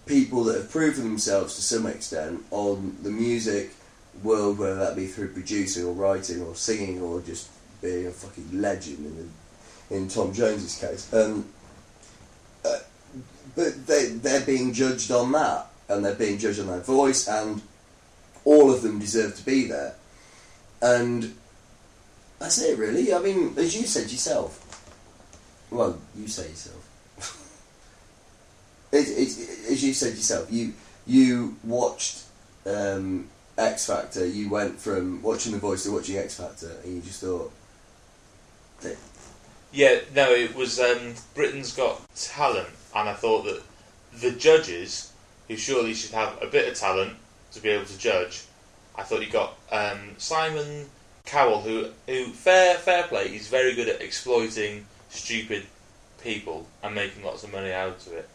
people 0.06 0.44
that 0.44 0.56
have 0.56 0.70
proven 0.70 1.04
themselves 1.04 1.54
to 1.56 1.62
some 1.62 1.86
extent 1.86 2.44
on 2.50 2.96
the 3.02 3.10
music 3.10 3.70
world, 4.22 4.58
whether 4.58 4.76
that 4.76 4.96
be 4.96 5.06
through 5.06 5.32
producing 5.32 5.84
or 5.84 5.92
writing 5.92 6.42
or 6.42 6.54
singing 6.54 7.00
or 7.02 7.20
just 7.20 7.50
being 7.82 8.06
a 8.06 8.10
fucking 8.10 8.60
legend 8.60 8.98
in 8.98 9.16
the, 9.16 9.96
in 9.96 10.08
Tom 10.08 10.32
Jones's 10.32 10.78
case. 10.78 11.12
Um, 11.12 11.46
uh, 12.64 12.78
but 13.54 13.86
they 13.86 14.06
they're 14.06 14.44
being 14.44 14.72
judged 14.72 15.10
on 15.10 15.32
that, 15.32 15.66
and 15.88 16.04
they're 16.04 16.14
being 16.14 16.38
judged 16.38 16.60
on 16.60 16.66
their 16.66 16.80
voice, 16.80 17.28
and 17.28 17.62
all 18.44 18.72
of 18.72 18.82
them 18.82 18.98
deserve 18.98 19.36
to 19.36 19.44
be 19.44 19.66
there. 19.66 19.94
And 20.80 21.34
that's 22.38 22.60
it, 22.60 22.78
really. 22.78 23.12
I 23.12 23.20
mean, 23.20 23.54
as 23.56 23.76
you 23.76 23.86
said 23.86 24.10
yourself. 24.10 24.60
Well, 25.70 25.98
you 26.16 26.28
say 26.28 26.48
yourself. 26.48 26.80
it, 28.92 29.08
it, 29.08 29.72
as 29.72 29.82
you 29.82 29.94
said 29.94 30.10
yourself, 30.14 30.50
you 30.50 30.74
you 31.06 31.56
watched 31.64 32.22
um, 32.66 33.28
X 33.56 33.86
Factor. 33.86 34.26
You 34.26 34.48
went 34.48 34.78
from 34.78 35.22
watching 35.22 35.52
The 35.52 35.58
Voice 35.58 35.84
to 35.84 35.92
watching 35.92 36.16
X 36.16 36.36
Factor, 36.36 36.72
and 36.84 36.96
you 36.96 37.00
just 37.00 37.20
thought, 37.20 37.52
Yeah, 39.72 40.00
no, 40.14 40.32
it 40.32 40.54
was 40.54 40.80
um, 40.80 41.14
Britain's 41.34 41.74
Got 41.74 42.02
Talent, 42.14 42.68
and 42.94 43.08
I 43.08 43.14
thought 43.14 43.44
that 43.44 43.62
the 44.20 44.30
judges, 44.30 45.12
who 45.48 45.56
surely 45.56 45.94
should 45.94 46.12
have 46.12 46.40
a 46.42 46.46
bit 46.46 46.68
of 46.68 46.78
talent 46.78 47.14
to 47.52 47.60
be 47.60 47.70
able 47.70 47.86
to 47.86 47.98
judge, 47.98 48.44
I 48.96 49.02
thought 49.02 49.24
you 49.24 49.30
got 49.30 49.56
um, 49.72 50.14
Simon 50.18 50.86
Cowell, 51.26 51.60
who, 51.62 51.88
who 52.06 52.26
fair 52.26 52.76
fair 52.76 53.04
play, 53.04 53.28
he's 53.28 53.48
very 53.48 53.74
good 53.74 53.88
at 53.88 54.00
exploiting 54.00 54.86
stupid 55.08 55.64
people 56.22 56.66
and 56.82 56.94
making 56.94 57.24
lots 57.24 57.44
of 57.44 57.52
money 57.52 57.72
out 57.72 58.06
of 58.06 58.12
it. 58.12 58.28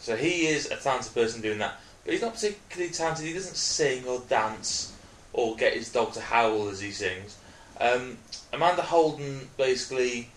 So 0.00 0.16
he 0.16 0.46
is 0.46 0.70
a 0.70 0.76
talented 0.76 1.14
person 1.14 1.40
doing 1.40 1.58
that, 1.58 1.80
but 2.08 2.14
he's 2.14 2.22
not 2.22 2.32
particularly 2.32 2.90
talented. 2.90 3.26
He 3.26 3.34
doesn't 3.34 3.54
sing 3.54 4.06
or 4.06 4.22
dance 4.30 4.94
or 5.34 5.54
get 5.56 5.74
his 5.74 5.92
dog 5.92 6.14
to 6.14 6.22
howl 6.22 6.70
as 6.70 6.80
he 6.80 6.90
sings. 6.90 7.36
Um, 7.78 8.16
Amanda 8.50 8.80
Holden 8.80 9.50
basically 9.58 10.30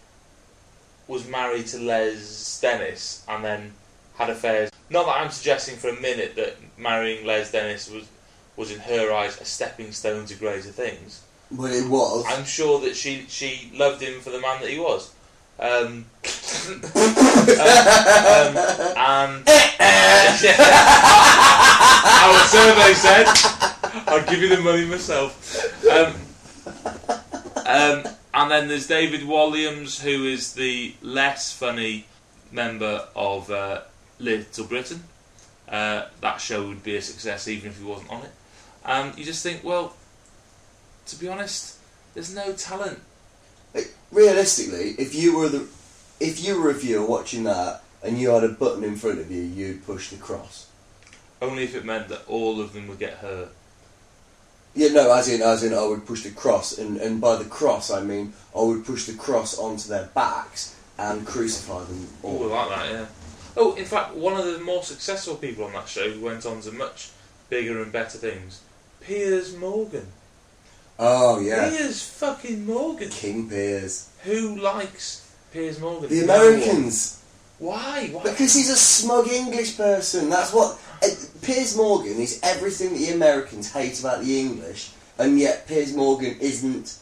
was 1.07 1.25
married 1.25 1.67
to 1.67 1.79
Les 1.79 2.59
Dennis 2.59 3.23
and 3.25 3.45
then 3.45 3.71
had 4.15 4.29
affairs. 4.29 4.69
Not 4.89 5.05
that 5.05 5.15
I'm 5.21 5.31
suggesting 5.31 5.77
for 5.77 5.87
a 5.87 5.95
minute 6.01 6.35
that 6.35 6.57
marrying 6.77 7.25
Les 7.25 7.49
Dennis 7.49 7.89
was 7.89 8.03
was 8.57 8.69
in 8.69 8.79
her 8.81 9.13
eyes 9.13 9.39
a 9.39 9.45
stepping 9.45 9.93
stone 9.93 10.25
to 10.25 10.35
greater 10.35 10.71
things. 10.71 11.21
but 11.49 11.71
it 11.71 11.87
was. 11.87 12.25
I'm 12.27 12.43
sure 12.43 12.81
that 12.81 12.97
she 12.97 13.27
she 13.29 13.71
loved 13.73 14.01
him 14.01 14.19
for 14.19 14.31
the 14.31 14.41
man 14.41 14.59
that 14.59 14.69
he 14.69 14.77
was. 14.77 15.13
Um, 15.61 16.05
um, 16.57 17.05
um, 18.97 19.43
and 19.79 20.41
our 22.19 22.39
survey 22.47 22.93
said. 22.93 23.27
I'll 24.07 24.25
give 24.25 24.41
you 24.41 24.49
the 24.49 24.61
money 24.61 24.85
myself. 24.85 25.85
Um, 25.85 26.13
um, 27.65 28.03
and 28.33 28.51
then 28.51 28.67
there's 28.67 28.87
David 28.87 29.21
Walliams, 29.21 30.01
who 30.01 30.25
is 30.25 30.53
the 30.53 30.95
less 31.01 31.53
funny 31.53 32.05
member 32.51 33.07
of 33.15 33.51
uh, 33.51 33.81
Little 34.19 34.65
Britain. 34.65 35.03
Uh, 35.67 36.05
that 36.21 36.41
show 36.41 36.67
would 36.67 36.83
be 36.83 36.95
a 36.95 37.01
success 37.01 37.47
even 37.47 37.71
if 37.71 37.79
he 37.79 37.85
wasn't 37.85 38.09
on 38.11 38.23
it. 38.23 38.31
And 38.83 39.17
you 39.17 39.23
just 39.23 39.43
think, 39.43 39.63
well, 39.63 39.95
to 41.05 41.15
be 41.17 41.27
honest, 41.27 41.77
there's 42.13 42.33
no 42.33 42.53
talent. 42.53 42.99
Like, 43.73 43.93
realistically, 44.11 44.95
if 44.97 45.13
you 45.15 45.37
were 45.37 45.49
the, 45.49 45.67
if 46.19 46.43
you 46.45 46.61
were 46.61 46.69
a 46.69 46.73
viewer 46.73 47.05
watching 47.05 47.43
that 47.45 47.83
and 48.03 48.19
you 48.19 48.29
had 48.29 48.43
a 48.43 48.49
button 48.49 48.83
in 48.83 48.95
front 48.95 49.19
of 49.19 49.31
you, 49.31 49.41
you'd 49.41 49.85
push 49.85 50.09
the 50.09 50.17
cross. 50.17 50.67
Only 51.41 51.63
if 51.63 51.75
it 51.75 51.85
meant 51.85 52.07
that 52.09 52.27
all 52.27 52.61
of 52.61 52.73
them 52.73 52.87
would 52.87 52.99
get 52.99 53.13
hurt. 53.15 53.49
Yeah, 54.73 54.89
no, 54.93 55.11
as 55.13 55.27
in, 55.27 55.41
as 55.41 55.63
in, 55.63 55.73
I 55.73 55.83
would 55.85 56.05
push 56.05 56.23
the 56.23 56.31
cross, 56.31 56.77
and, 56.77 56.95
and 56.97 57.19
by 57.19 57.35
the 57.35 57.45
cross, 57.45 57.91
I 57.91 58.01
mean 58.01 58.33
I 58.55 58.61
would 58.61 58.85
push 58.85 59.05
the 59.05 59.13
cross 59.15 59.57
onto 59.59 59.89
their 59.89 60.05
backs 60.13 60.75
and 60.97 61.25
crucify 61.27 61.83
them 61.83 62.07
Oh, 62.23 62.37
all. 62.43 62.47
like 62.47 62.69
that, 62.69 62.91
yeah. 62.91 63.05
Oh, 63.57 63.73
in 63.75 63.83
fact, 63.85 64.15
one 64.15 64.37
of 64.39 64.45
the 64.45 64.59
more 64.59 64.81
successful 64.83 65.35
people 65.35 65.65
on 65.65 65.73
that 65.73 65.89
show 65.89 66.09
who 66.09 66.21
went 66.23 66.45
on 66.45 66.61
to 66.61 66.71
much 66.71 67.09
bigger 67.49 67.81
and 67.81 67.91
better 67.91 68.17
things, 68.17 68.61
Piers 69.01 69.55
Morgan. 69.57 70.07
Oh 71.03 71.39
yeah, 71.39 71.67
Piers 71.67 72.03
fucking 72.03 72.63
Morgan. 72.63 73.09
King 73.09 73.49
Piers. 73.49 74.09
Who 74.23 74.55
likes 74.57 75.33
Piers 75.51 75.79
Morgan? 75.79 76.07
The 76.07 76.23
Americans, 76.23 77.23
Why? 77.57 78.09
Why? 78.11 78.21
because 78.21 78.53
he's 78.53 78.69
a 78.69 78.75
smug 78.75 79.27
English 79.27 79.77
person. 79.77 80.29
That's 80.29 80.53
what 80.53 80.79
uh, 81.01 81.07
Piers 81.41 81.75
Morgan 81.75 82.19
is. 82.19 82.39
Everything 82.43 82.93
that 82.93 82.99
the 82.99 83.13
Americans 83.13 83.73
hate 83.73 83.99
about 83.99 84.23
the 84.23 84.39
English, 84.39 84.91
and 85.17 85.39
yet 85.39 85.67
Piers 85.67 85.95
Morgan 85.95 86.37
isn't. 86.39 86.99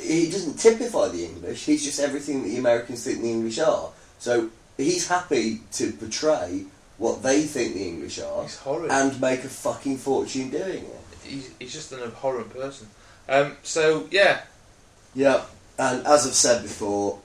He 0.00 0.30
doesn't 0.30 0.58
typify 0.58 1.08
the 1.08 1.26
English. 1.26 1.66
He's 1.66 1.84
just 1.84 2.00
everything 2.00 2.42
that 2.42 2.48
the 2.48 2.56
Americans 2.56 3.04
think 3.04 3.20
the 3.20 3.30
English 3.30 3.58
are. 3.58 3.90
So 4.20 4.48
he's 4.78 5.06
happy 5.08 5.60
to 5.72 5.92
portray 5.92 6.64
what 6.96 7.22
they 7.22 7.42
think 7.42 7.74
the 7.74 7.86
English 7.86 8.18
are 8.20 8.46
and 8.90 9.20
make 9.20 9.44
a 9.44 9.48
fucking 9.48 9.98
fortune 9.98 10.48
doing 10.48 10.84
it. 10.84 11.00
he's, 11.24 11.50
he's 11.58 11.72
just 11.74 11.92
an 11.92 12.00
abhorrent 12.00 12.48
person. 12.50 12.88
Um, 13.28 13.56
so, 13.62 14.08
yeah. 14.10 14.42
Yeah, 15.14 15.44
and 15.78 16.06
as 16.06 16.26
I've 16.26 16.34
said 16.34 16.62
before, 16.62 17.18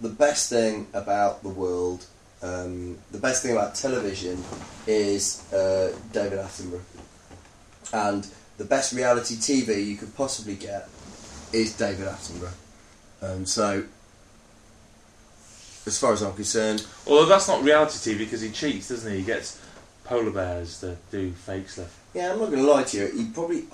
the 0.00 0.08
best 0.08 0.50
thing 0.50 0.86
about 0.92 1.42
the 1.42 1.48
world, 1.48 2.06
um, 2.42 2.98
the 3.12 3.18
best 3.18 3.42
thing 3.42 3.52
about 3.52 3.74
television 3.74 4.42
is 4.86 5.50
uh, 5.52 5.96
David 6.12 6.38
Attenborough. 6.38 6.80
And 7.92 8.26
the 8.58 8.64
best 8.64 8.92
reality 8.92 9.34
TV 9.36 9.84
you 9.84 9.96
could 9.96 10.14
possibly 10.16 10.54
get 10.54 10.88
is 11.52 11.76
David 11.76 12.06
Attenborough. 12.08 12.52
Um, 13.22 13.46
so, 13.46 13.84
as 15.86 15.98
far 15.98 16.12
as 16.12 16.22
I'm 16.22 16.34
concerned, 16.34 16.86
Although 17.06 17.26
that's 17.26 17.48
not 17.48 17.62
reality 17.62 18.14
TV 18.14 18.18
because 18.18 18.40
he 18.40 18.50
cheats, 18.50 18.88
doesn't 18.88 19.10
he? 19.10 19.18
He 19.18 19.24
gets 19.24 19.60
polar 20.04 20.30
bears 20.30 20.80
to 20.80 20.96
do 21.10 21.32
fake 21.32 21.68
stuff. 21.68 22.00
yeah, 22.14 22.32
I'm 22.32 22.38
not 22.38 22.50
going 22.50 22.64
to 22.64 22.70
lie 22.70 22.84
to 22.84 22.96
you. 22.96 23.06
He 23.06 23.30
probably, 23.30 23.64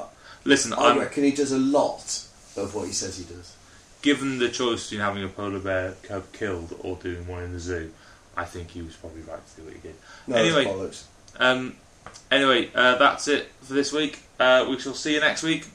Listen, 0.45 0.73
I 0.73 0.91
I'm 0.91 0.99
reckon 0.99 1.25
he 1.25 1.33
does 1.33 1.53
a 1.53 1.59
lot 1.59 2.27
of 2.57 2.75
what 2.75 2.87
he 2.87 2.93
says 2.93 3.17
he 3.19 3.25
does. 3.25 3.55
given 4.03 4.39
the 4.39 4.49
choice 4.49 4.85
between 4.91 5.01
having 5.01 5.25
a 5.25 5.29
polar 5.29 5.59
bear 5.61 5.95
cub 6.03 6.25
killed 6.33 6.75
or 6.81 6.97
doing 6.97 7.27
one 7.27 7.43
in 7.45 7.53
the 7.53 7.61
zoo. 7.61 7.93
I 8.37 8.45
think 8.45 8.71
he 8.71 8.83
was 8.83 8.97
probably 8.97 9.23
right 9.23 9.47
to 9.47 9.57
do 9.61 9.65
what 9.65 9.75
he 9.75 9.81
did. 9.81 9.95
No, 10.27 10.37
Anyway. 10.37 10.91
Um, 11.39 11.77
anyway, 12.31 12.71
uh, 12.75 12.97
that's 12.97 13.29
it 13.29 13.49
for 13.61 13.75
this 13.75 13.93
week. 13.93 14.21
Uh, 14.41 14.67
we 14.69 14.79
shall 14.79 14.95
see 14.95 15.15
you 15.15 15.21
next 15.21 15.43
week. 15.43 15.67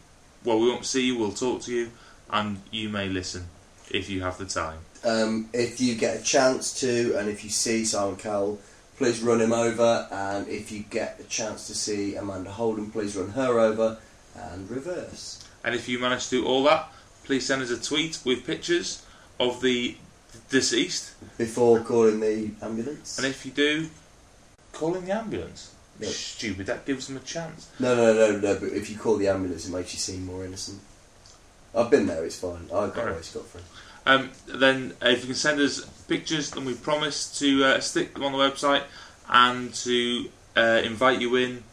Well, 0.43 0.59
we 0.59 0.69
won't 0.69 0.85
see 0.85 1.05
you. 1.05 1.17
We'll 1.17 1.31
talk 1.31 1.61
to 1.63 1.73
you, 1.73 1.91
and 2.29 2.61
you 2.71 2.89
may 2.89 3.09
listen 3.09 3.47
if 3.91 4.09
you 4.09 4.21
have 4.21 4.37
the 4.37 4.45
time. 4.45 4.79
Um, 5.03 5.49
if 5.53 5.79
you 5.79 5.95
get 5.95 6.19
a 6.19 6.23
chance 6.23 6.79
to, 6.81 7.15
and 7.17 7.29
if 7.29 7.43
you 7.43 7.49
see 7.49 7.85
Simon 7.85 8.17
Cowell, 8.17 8.59
please 8.97 9.21
run 9.21 9.39
him 9.41 9.53
over. 9.53 10.07
And 10.11 10.47
if 10.47 10.71
you 10.71 10.79
get 10.89 11.19
a 11.19 11.23
chance 11.25 11.67
to 11.67 11.75
see 11.75 12.15
Amanda 12.15 12.51
Holden, 12.51 12.91
please 12.91 13.15
run 13.15 13.29
her 13.29 13.59
over 13.59 13.97
and 14.37 14.69
reverse. 14.69 15.43
And 15.63 15.75
if 15.75 15.89
you 15.89 15.99
manage 15.99 16.25
to 16.25 16.41
do 16.41 16.45
all 16.45 16.63
that, 16.63 16.87
please 17.23 17.45
send 17.45 17.61
us 17.61 17.69
a 17.69 17.81
tweet 17.81 18.19
with 18.23 18.45
pictures 18.45 19.05
of 19.39 19.61
the 19.61 19.97
deceased. 20.49 21.13
Before 21.37 21.79
calling 21.81 22.19
the 22.19 22.51
ambulance. 22.61 23.17
And 23.17 23.27
if 23.27 23.45
you 23.45 23.51
do, 23.51 23.89
call 24.71 24.95
in 24.95 25.05
the 25.05 25.11
ambulance. 25.11 25.73
Yep. 25.99 26.11
Stupid. 26.11 26.65
That 26.67 26.85
gives 26.85 27.07
them 27.07 27.17
a 27.17 27.21
chance. 27.21 27.71
No, 27.79 27.95
no, 27.95 28.13
no, 28.13 28.39
no. 28.39 28.59
But 28.59 28.69
if 28.69 28.89
you 28.89 28.97
call 28.97 29.17
the 29.17 29.27
ambulance, 29.27 29.67
it 29.67 29.71
makes 29.71 29.93
you 29.93 29.99
seem 29.99 30.25
more 30.25 30.45
innocent. 30.45 30.79
I've 31.75 31.89
been 31.89 32.05
there. 32.05 32.23
It's 32.23 32.39
fine. 32.39 32.69
I've 32.73 32.93
got 32.93 33.07
away 33.07 33.21
scot 33.21 33.45
free. 33.45 33.61
Um, 34.05 34.31
then, 34.47 34.93
uh, 35.03 35.09
if 35.09 35.21
you 35.21 35.27
can 35.27 35.35
send 35.35 35.59
us 35.59 35.81
pictures, 36.07 36.51
then 36.51 36.65
we 36.65 36.75
promise 36.75 37.37
to 37.39 37.63
uh, 37.63 37.79
stick 37.79 38.13
them 38.13 38.23
on 38.23 38.31
the 38.31 38.37
website 38.37 38.83
and 39.27 39.73
to 39.73 40.29
uh, 40.55 40.81
invite 40.83 41.19
you 41.19 41.35
in 41.35 41.63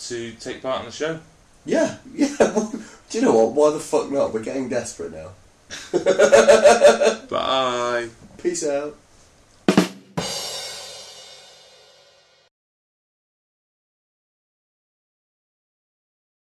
to 0.00 0.32
take 0.32 0.62
part 0.62 0.80
in 0.80 0.86
the 0.86 0.92
show. 0.92 1.18
Yeah, 1.66 1.96
yeah. 2.14 2.70
Do 3.10 3.18
you 3.18 3.22
know 3.22 3.34
what? 3.34 3.52
Why 3.52 3.70
the 3.72 3.80
fuck 3.80 4.10
not? 4.10 4.32
We're 4.32 4.42
getting 4.42 4.68
desperate 4.68 5.12
now. 5.12 5.30
Bye. 7.28 8.08
Peace 8.38 8.66
out. 8.66 8.96